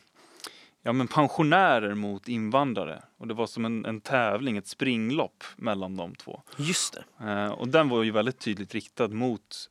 ja, 0.83 0.93
men 0.93 1.07
pensionärer 1.07 1.93
mot 1.93 2.27
invandrare. 2.27 3.03
Och 3.17 3.27
det 3.27 3.33
var 3.33 3.47
som 3.47 3.65
en, 3.65 3.85
en 3.85 4.01
tävling, 4.01 4.57
ett 4.57 4.67
springlopp 4.67 5.43
mellan 5.55 5.95
de 5.95 6.15
två. 6.15 6.41
Just 6.57 6.93
det. 6.93 7.29
Eh, 7.29 7.51
och 7.51 7.67
den 7.67 7.89
var 7.89 8.03
ju 8.03 8.11
väldigt 8.11 8.39
tydligt 8.39 8.73
riktad 8.73 9.07
mot 9.07 9.69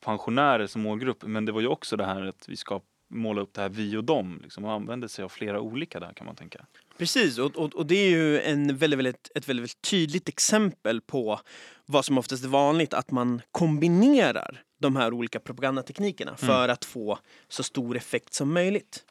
pensionärer 0.00 0.66
som 0.66 0.82
målgrupp. 0.82 1.22
Men 1.22 1.44
det 1.44 1.52
var 1.52 1.60
ju 1.60 1.66
också 1.66 1.96
det 1.96 2.04
här 2.04 2.22
att 2.22 2.48
vi 2.48 2.56
ska 2.56 2.80
måla 3.08 3.40
upp 3.40 3.54
det 3.54 3.60
här 3.60 3.68
vi 3.68 3.96
och 3.96 4.04
dem. 4.04 4.40
Liksom, 4.42 4.64
och 4.64 4.72
använde 4.72 5.08
sig 5.08 5.24
av 5.24 5.28
flera 5.28 5.60
olika 5.60 6.00
där 6.00 6.12
kan 6.12 6.26
man 6.26 6.36
tänka. 6.36 6.66
Precis, 6.98 7.38
och, 7.38 7.56
och, 7.56 7.74
och 7.74 7.86
det 7.86 7.94
är 7.94 8.10
ju 8.10 8.40
en 8.40 8.76
väldigt, 8.76 8.98
väldigt, 8.98 9.30
ett 9.34 9.48
väldigt, 9.48 9.62
väldigt 9.62 9.82
tydligt 9.82 10.28
exempel 10.28 11.00
på 11.00 11.40
vad 11.86 12.04
som 12.04 12.18
oftast 12.18 12.44
är 12.44 12.48
vanligt, 12.48 12.94
att 12.94 13.10
man 13.10 13.42
kombinerar 13.52 14.62
de 14.78 14.96
här 14.96 15.12
olika 15.12 15.40
propagandateknikerna 15.40 16.30
mm. 16.30 16.38
för 16.38 16.68
att 16.68 16.84
få 16.84 17.18
så 17.48 17.62
stor 17.62 17.96
effekt 17.96 18.34
som 18.34 18.52
möjligt. 18.52 19.04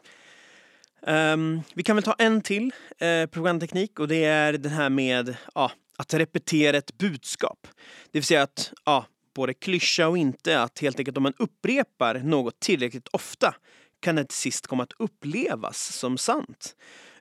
Um, 1.01 1.61
vi 1.73 1.83
kan 1.83 1.95
väl 1.95 2.03
ta 2.03 2.15
en 2.17 2.41
till 2.41 2.71
eh, 2.97 3.25
propagandateknik 3.25 3.99
och 3.99 4.07
det 4.07 4.23
är 4.23 4.53
den 4.53 4.71
här 4.71 4.89
med 4.89 5.37
ja, 5.55 5.71
att 5.97 6.13
repetera 6.13 6.77
ett 6.77 6.97
budskap. 6.97 7.67
Det 8.11 8.19
vill 8.19 8.23
säga 8.23 8.41
att 8.41 8.73
ja, 8.85 9.05
både 9.35 9.53
klyscha 9.53 10.07
och 10.07 10.17
inte, 10.17 10.61
att 10.61 10.79
helt 10.79 10.99
enkelt 10.99 11.17
om 11.17 11.23
man 11.23 11.33
upprepar 11.37 12.19
något 12.19 12.59
tillräckligt 12.59 13.07
ofta 13.07 13.55
kan 13.99 14.15
det 14.15 14.25
till 14.25 14.37
sist 14.37 14.67
komma 14.67 14.83
att 14.83 14.93
upplevas 14.99 15.97
som 15.97 16.17
sant. 16.17 16.75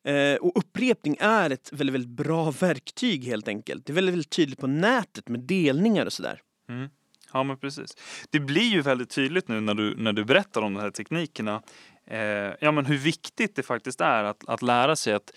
Eh, 0.05 0.35
och 0.35 0.59
upprepning 0.59 1.17
är 1.21 1.51
ett 1.51 1.73
väldigt, 1.73 1.95
väldigt 1.95 2.11
bra 2.11 2.51
verktyg 2.51 3.25
helt 3.25 3.49
enkelt. 3.49 3.87
Det 3.87 3.93
är 3.93 3.95
väldigt, 3.95 4.13
väldigt 4.13 4.31
tydligt 4.31 4.59
på 4.59 4.67
nätet 4.67 5.29
med 5.29 5.41
delningar 5.41 6.07
och 6.07 6.13
sådär. 6.13 6.41
Mm. 6.69 6.89
Ja 7.33 7.43
men 7.43 7.59
precis. 7.59 7.97
Det 8.31 8.41
blir 8.41 8.69
ju 8.69 8.83
väldigt 8.83 9.11
tydligt 9.11 9.49
nu 9.49 9.61
när 9.61 9.75
du, 9.75 9.97
när 9.97 10.13
du 10.13 10.25
berättar 10.25 10.63
om 10.63 10.75
de 10.75 10.81
här 10.81 10.91
teknikerna. 10.91 11.63
Eh, 12.07 12.19
ja 12.61 12.73
men 12.73 12.87
hur 12.87 12.99
viktigt 12.99 13.57
det 13.57 13.63
faktiskt 13.63 14.01
är 14.01 14.25
att, 14.25 14.49
att 14.49 14.63
lära 14.63 14.97
sig 14.97 15.13
att 15.15 15.31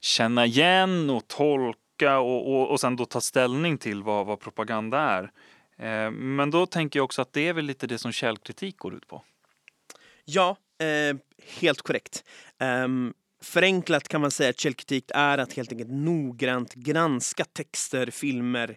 känna 0.00 0.46
igen 0.46 1.10
och 1.10 1.28
tolka 1.28 2.18
och, 2.18 2.54
och, 2.54 2.70
och 2.70 2.80
sen 2.80 2.96
då 2.96 3.04
ta 3.04 3.20
ställning 3.20 3.78
till 3.78 4.02
vad, 4.02 4.26
vad 4.26 4.40
propaganda 4.40 4.98
är. 4.98 5.22
Eh, 5.78 6.10
men 6.10 6.50
då 6.50 6.66
tänker 6.66 6.98
jag 6.98 7.04
också 7.04 7.22
att 7.22 7.32
det 7.32 7.48
är 7.48 7.52
väl 7.52 7.64
lite 7.64 7.86
det 7.86 7.98
som 7.98 8.12
källkritik 8.12 8.76
går 8.76 8.94
ut 8.94 9.06
på. 9.06 9.22
Ja, 10.24 10.56
eh, 10.84 11.16
helt 11.60 11.82
korrekt. 11.82 12.24
Um, 12.60 13.14
förenklat 13.42 14.08
kan 14.08 14.20
man 14.20 14.30
säga 14.30 14.50
att 14.50 14.60
källkritik 14.60 15.10
är 15.14 15.38
att 15.38 15.52
helt 15.52 15.72
enkelt 15.72 15.90
noggrant 15.90 16.74
granska 16.74 17.44
texter, 17.44 18.10
filmer, 18.10 18.76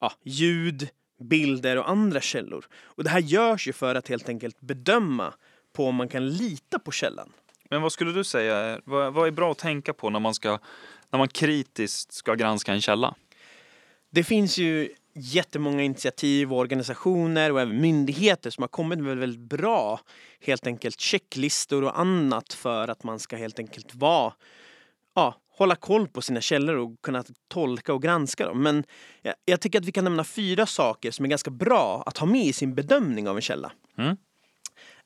ja, 0.00 0.12
ljud, 0.22 0.88
bilder 1.20 1.78
och 1.78 1.90
andra 1.90 2.20
källor. 2.20 2.66
Och 2.74 3.04
det 3.04 3.10
här 3.10 3.20
görs 3.20 3.68
ju 3.68 3.72
för 3.72 3.94
att 3.94 4.08
helt 4.08 4.28
enkelt 4.28 4.60
bedöma 4.60 5.34
på 5.72 5.86
om 5.86 5.94
man 5.94 6.08
kan 6.08 6.28
lita 6.28 6.78
på 6.78 6.90
källan. 6.90 7.32
Men 7.70 7.82
vad 7.82 7.92
skulle 7.92 8.12
du 8.12 8.24
säga, 8.24 8.80
vad, 8.84 9.12
vad 9.12 9.26
är 9.26 9.30
bra 9.30 9.50
att 9.50 9.58
tänka 9.58 9.92
på 9.92 10.10
när 10.10 10.20
man, 10.20 10.34
ska, 10.34 10.58
när 11.10 11.18
man 11.18 11.28
kritiskt 11.28 12.12
ska 12.12 12.34
granska 12.34 12.72
en 12.72 12.80
källa? 12.80 13.14
Det 14.10 14.24
finns 14.24 14.58
ju 14.58 14.94
jättemånga 15.14 15.82
initiativ 15.82 16.52
och 16.52 16.58
organisationer 16.58 17.52
och 17.52 17.60
även 17.60 17.80
myndigheter 17.80 18.50
som 18.50 18.62
har 18.62 18.68
kommit 18.68 18.98
med 18.98 19.16
väldigt 19.16 19.40
bra 19.40 20.00
helt 20.40 20.66
enkelt 20.66 21.00
checklistor 21.00 21.84
och 21.84 22.00
annat 22.00 22.52
för 22.52 22.88
att 22.88 23.04
man 23.04 23.18
ska 23.18 23.36
helt 23.36 23.58
enkelt 23.58 23.94
vara 23.94 24.32
ja, 25.14 25.34
hålla 25.58 25.76
koll 25.76 26.08
på 26.08 26.22
sina 26.22 26.40
källor 26.40 26.76
och 26.76 27.02
kunna 27.02 27.24
tolka 27.48 27.94
och 27.94 28.02
granska 28.02 28.46
dem. 28.46 28.62
Men 28.62 28.84
jag, 29.22 29.34
jag, 29.44 29.60
tycker 29.60 29.78
att 29.78 29.84
vi 29.84 29.92
kan 29.92 30.04
nämna 30.04 30.24
fyra 30.24 30.66
saker 30.66 31.10
som 31.10 31.24
är 31.24 31.28
ganska 31.28 31.50
bra 31.50 32.02
att 32.06 32.18
ha 32.18 32.26
med 32.26 32.44
i 32.44 32.52
sin 32.52 32.74
bedömning 32.74 33.28
av 33.28 33.36
en 33.36 33.42
källa. 33.42 33.72
Mm. 33.98 34.16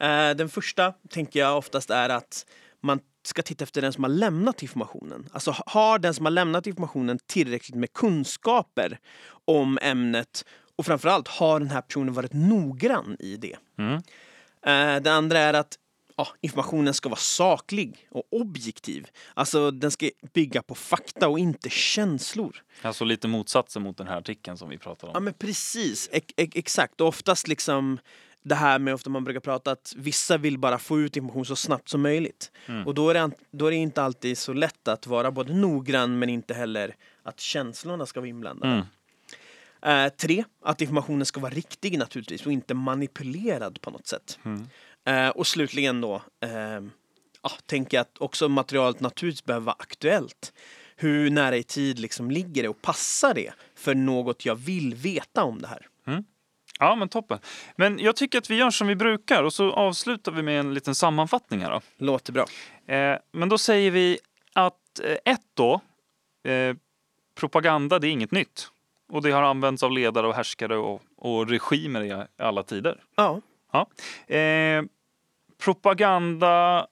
Uh, 0.02 0.36
den 0.36 0.48
första 0.48 0.92
tänker 1.10 1.40
jag 1.40 1.58
oftast 1.58 1.90
är 1.90 2.08
att 2.08 2.46
man 2.82 3.00
ska 3.26 3.42
titta 3.42 3.64
efter 3.64 3.82
den 3.82 3.92
som 3.92 4.04
har 4.04 4.10
lämnat 4.10 4.62
informationen. 4.62 5.28
Alltså 5.32 5.54
har 5.66 5.98
den 5.98 6.14
som 6.14 6.26
har 6.26 6.30
lämnat 6.30 6.66
informationen 6.66 7.18
tillräckligt 7.26 7.76
med 7.76 7.92
kunskaper 7.92 8.98
om 9.44 9.78
ämnet 9.82 10.44
och 10.76 10.86
framförallt 10.86 11.28
har 11.28 11.60
den 11.60 11.70
här 11.70 11.80
personen 11.80 12.14
varit 12.14 12.32
noggrann 12.32 13.16
i 13.18 13.36
det. 13.36 13.56
Mm. 13.78 13.94
Uh, 13.94 15.02
det 15.02 15.12
andra 15.12 15.38
är 15.38 15.54
att 15.54 15.78
ja, 16.16 16.28
informationen 16.40 16.94
ska 16.94 17.08
vara 17.08 17.20
saklig 17.20 18.08
och 18.10 18.24
objektiv. 18.30 19.06
Alltså 19.34 19.70
den 19.70 19.90
ska 19.90 20.10
bygga 20.32 20.62
på 20.62 20.74
fakta 20.74 21.28
och 21.28 21.38
inte 21.38 21.70
känslor. 21.70 22.62
Alltså 22.82 23.04
lite 23.04 23.28
motsatsen 23.28 23.82
mot 23.82 23.96
den 23.96 24.06
här 24.06 24.16
artikeln 24.18 24.58
som 24.58 24.68
vi 24.68 24.78
pratade 24.78 25.10
om. 25.10 25.14
Ja 25.14 25.20
men 25.20 25.34
precis, 25.34 26.08
e 26.12 26.20
e 26.36 26.48
exakt. 26.54 27.00
Och 27.00 27.08
oftast 27.08 27.48
liksom 27.48 27.98
det 28.44 28.54
här 28.54 28.78
med 28.78 28.94
ofta 28.94 29.10
man 29.10 29.24
brukar 29.24 29.40
prata 29.40 29.70
att 29.70 29.92
vissa 29.96 30.36
vill 30.38 30.58
bara 30.58 30.78
få 30.78 31.00
ut 31.00 31.16
information 31.16 31.46
så 31.46 31.56
snabbt 31.56 31.88
som 31.88 32.02
möjligt. 32.02 32.52
Mm. 32.66 32.86
Och 32.86 32.94
då 32.94 33.10
är, 33.10 33.14
det, 33.14 33.30
då 33.50 33.66
är 33.66 33.70
det 33.70 33.76
inte 33.76 34.02
alltid 34.02 34.38
så 34.38 34.52
lätt 34.52 34.88
att 34.88 35.06
vara 35.06 35.30
både 35.30 35.54
noggrann 35.54 36.18
men 36.18 36.28
inte 36.28 36.54
heller 36.54 36.96
att 37.22 37.40
känslorna 37.40 38.06
ska 38.06 38.20
vara 38.20 38.28
inblandade. 38.28 38.72
Mm. 38.72 38.86
Uh, 39.86 40.08
tre, 40.08 40.44
att 40.62 40.80
informationen 40.80 41.26
ska 41.26 41.40
vara 41.40 41.52
riktig 41.52 41.98
naturligtvis 41.98 42.46
och 42.46 42.52
inte 42.52 42.74
manipulerad 42.74 43.80
på 43.80 43.90
något 43.90 44.06
sätt. 44.06 44.38
Mm. 44.44 44.68
Uh, 45.08 45.28
och 45.28 45.46
slutligen 45.46 46.00
då, 46.00 46.14
uh, 46.44 46.88
ja, 47.42 47.50
tänker 47.66 47.96
jag 47.96 48.02
att 48.02 48.18
också 48.18 48.48
materialet 48.48 49.00
naturligtvis 49.00 49.44
behöver 49.44 49.66
vara 49.66 49.76
aktuellt. 49.78 50.52
Hur 50.96 51.30
nära 51.30 51.56
i 51.56 51.62
tid 51.62 51.98
liksom 51.98 52.30
ligger 52.30 52.62
det 52.62 52.68
och 52.68 52.82
passar 52.82 53.34
det 53.34 53.52
för 53.74 53.94
något 53.94 54.46
jag 54.46 54.54
vill 54.54 54.94
veta 54.94 55.44
om 55.44 55.62
det 55.62 55.68
här? 55.68 55.86
Mm. 56.06 56.24
Ja, 56.78 56.94
men 56.94 57.08
toppen. 57.08 57.38
Men 57.76 57.98
jag 57.98 58.16
tycker 58.16 58.38
att 58.38 58.50
vi 58.50 58.56
gör 58.56 58.70
som 58.70 58.86
vi 58.86 58.96
brukar 58.96 59.42
och 59.42 59.52
så 59.52 59.72
avslutar 59.72 60.32
vi 60.32 60.42
med 60.42 60.60
en 60.60 60.74
liten 60.74 60.94
sammanfattning 60.94 61.60
här 61.60 61.70
då. 61.70 61.80
Låter 61.96 62.32
bra. 62.32 62.46
Eh, 62.86 63.18
men 63.32 63.48
då 63.48 63.58
säger 63.58 63.90
vi 63.90 64.18
att 64.52 65.00
eh, 65.04 65.32
ett 65.32 65.40
då, 65.54 65.80
eh, 66.44 66.76
propaganda 67.34 67.98
det 67.98 68.08
är 68.08 68.10
inget 68.10 68.30
nytt. 68.30 68.68
Och 69.08 69.22
det 69.22 69.30
har 69.30 69.42
använts 69.42 69.82
av 69.82 69.92
ledare 69.92 70.26
och 70.26 70.34
härskare 70.34 70.76
och, 70.76 71.02
och 71.16 71.48
regimer 71.48 72.02
i 72.04 72.26
alla 72.38 72.62
tider. 72.62 73.02
Ja. 73.16 73.40
Ja. 73.72 73.88
Eh, 74.34 74.82
propaganda 75.58 76.86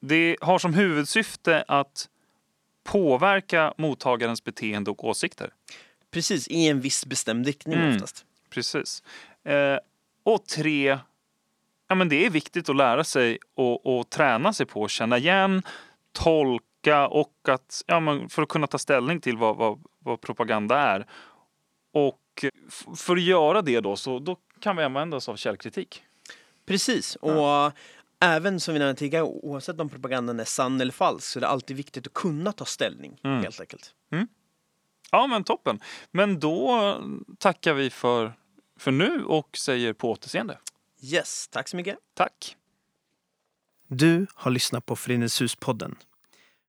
det 0.00 0.36
har 0.40 0.58
som 0.58 0.74
huvudsyfte 0.74 1.64
att 1.68 2.08
påverka 2.84 3.74
mottagarens 3.78 4.44
beteende 4.44 4.90
och 4.90 5.04
åsikter. 5.04 5.50
Precis, 6.10 6.48
i 6.48 6.68
en 6.68 6.80
viss 6.80 7.06
bestämd 7.06 7.46
riktning 7.46 7.78
Mm. 7.78 7.94
oftast. 7.94 8.24
Precis. 8.54 9.02
Eh, 9.44 9.78
och 10.22 10.46
tre, 10.46 10.98
ja, 11.88 11.94
men 11.94 12.08
det 12.08 12.26
är 12.26 12.30
viktigt 12.30 12.68
att 12.68 12.76
lära 12.76 13.04
sig 13.04 13.38
och, 13.54 13.98
och 13.98 14.10
träna 14.10 14.52
sig 14.52 14.66
på 14.66 14.84
att 14.84 14.90
känna 14.90 15.18
igen, 15.18 15.62
tolka 16.12 17.08
och 17.08 17.48
att, 17.48 17.82
ja, 17.86 18.00
men 18.00 18.28
för 18.28 18.42
att 18.42 18.48
kunna 18.48 18.66
ta 18.66 18.78
ställning 18.78 19.20
till 19.20 19.36
vad, 19.36 19.56
vad, 19.56 19.84
vad 19.98 20.20
propaganda 20.20 20.78
är. 20.78 21.06
Och 21.92 22.44
för 22.96 23.16
att 23.16 23.22
göra 23.22 23.62
det 23.62 23.80
då, 23.80 23.96
så 23.96 24.18
då 24.18 24.36
kan 24.60 24.76
vi 24.76 24.82
använda 24.82 25.16
oss 25.16 25.28
av 25.28 25.36
källkritik. 25.36 26.02
Precis, 26.66 27.16
och 27.16 27.72
även 28.20 28.60
som 28.60 28.74
vi 28.74 28.80
nämnde 28.80 28.98
tidigare, 28.98 29.24
oavsett 29.24 29.80
om 29.80 29.88
propagandan 29.88 30.40
är 30.40 30.44
sann 30.44 30.80
eller 30.80 30.92
falsk 30.92 31.26
så 31.26 31.38
är 31.38 31.40
det 31.40 31.48
alltid 31.48 31.76
viktigt 31.76 32.06
att 32.06 32.14
kunna 32.14 32.52
ta 32.52 32.64
ställning 32.64 33.20
Mm. 33.24 33.42
helt 33.42 33.60
enkelt. 33.60 33.94
Ja, 35.10 35.26
men 35.26 35.44
toppen. 35.44 35.80
Men 36.10 36.40
då 36.40 36.96
tackar 37.38 37.74
vi 37.74 37.90
för, 37.90 38.32
för 38.78 38.90
nu 38.90 39.24
och 39.24 39.56
säger 39.56 39.92
på 39.92 40.10
återseende. 40.10 40.58
Yes, 41.02 41.48
tack 41.48 41.68
så 41.68 41.76
mycket. 41.76 41.98
Tack! 42.14 42.56
Du 43.88 44.26
har 44.34 44.50
lyssnat 44.50 44.86
på 44.86 44.96
Föreningens 44.96 45.40
Hus-podden. 45.42 45.96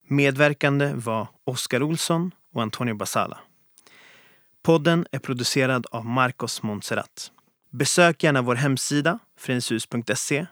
Medverkande 0.08 0.94
var 0.96 1.28
Oskar 1.44 1.84
Olsson 1.84 2.32
och 2.54 2.62
Antonio 2.62 2.96
Basala. 2.96 3.40
Podden 4.62 5.08
är 5.12 5.20
producerad 5.20 5.86
av 5.92 6.06
Marcos 6.06 6.64
Montserrat. 6.64 7.32
Besök 7.70 8.24
gärna 8.24 8.42
vår 8.42 8.56
hemsida, 8.56 9.20
föreningshus.se. 9.38 10.46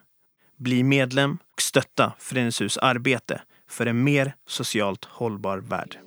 Bli 0.58 0.84
medlem 0.84 1.38
och 1.54 1.62
stötta 1.62 2.14
Föreningens 2.20 2.62
Hus 2.62 2.78
arbete 2.78 3.42
för 3.68 3.86
en 3.86 4.04
mer 4.04 4.36
socialt 4.48 5.06
hållbar 5.06 5.58
värld. 5.58 5.98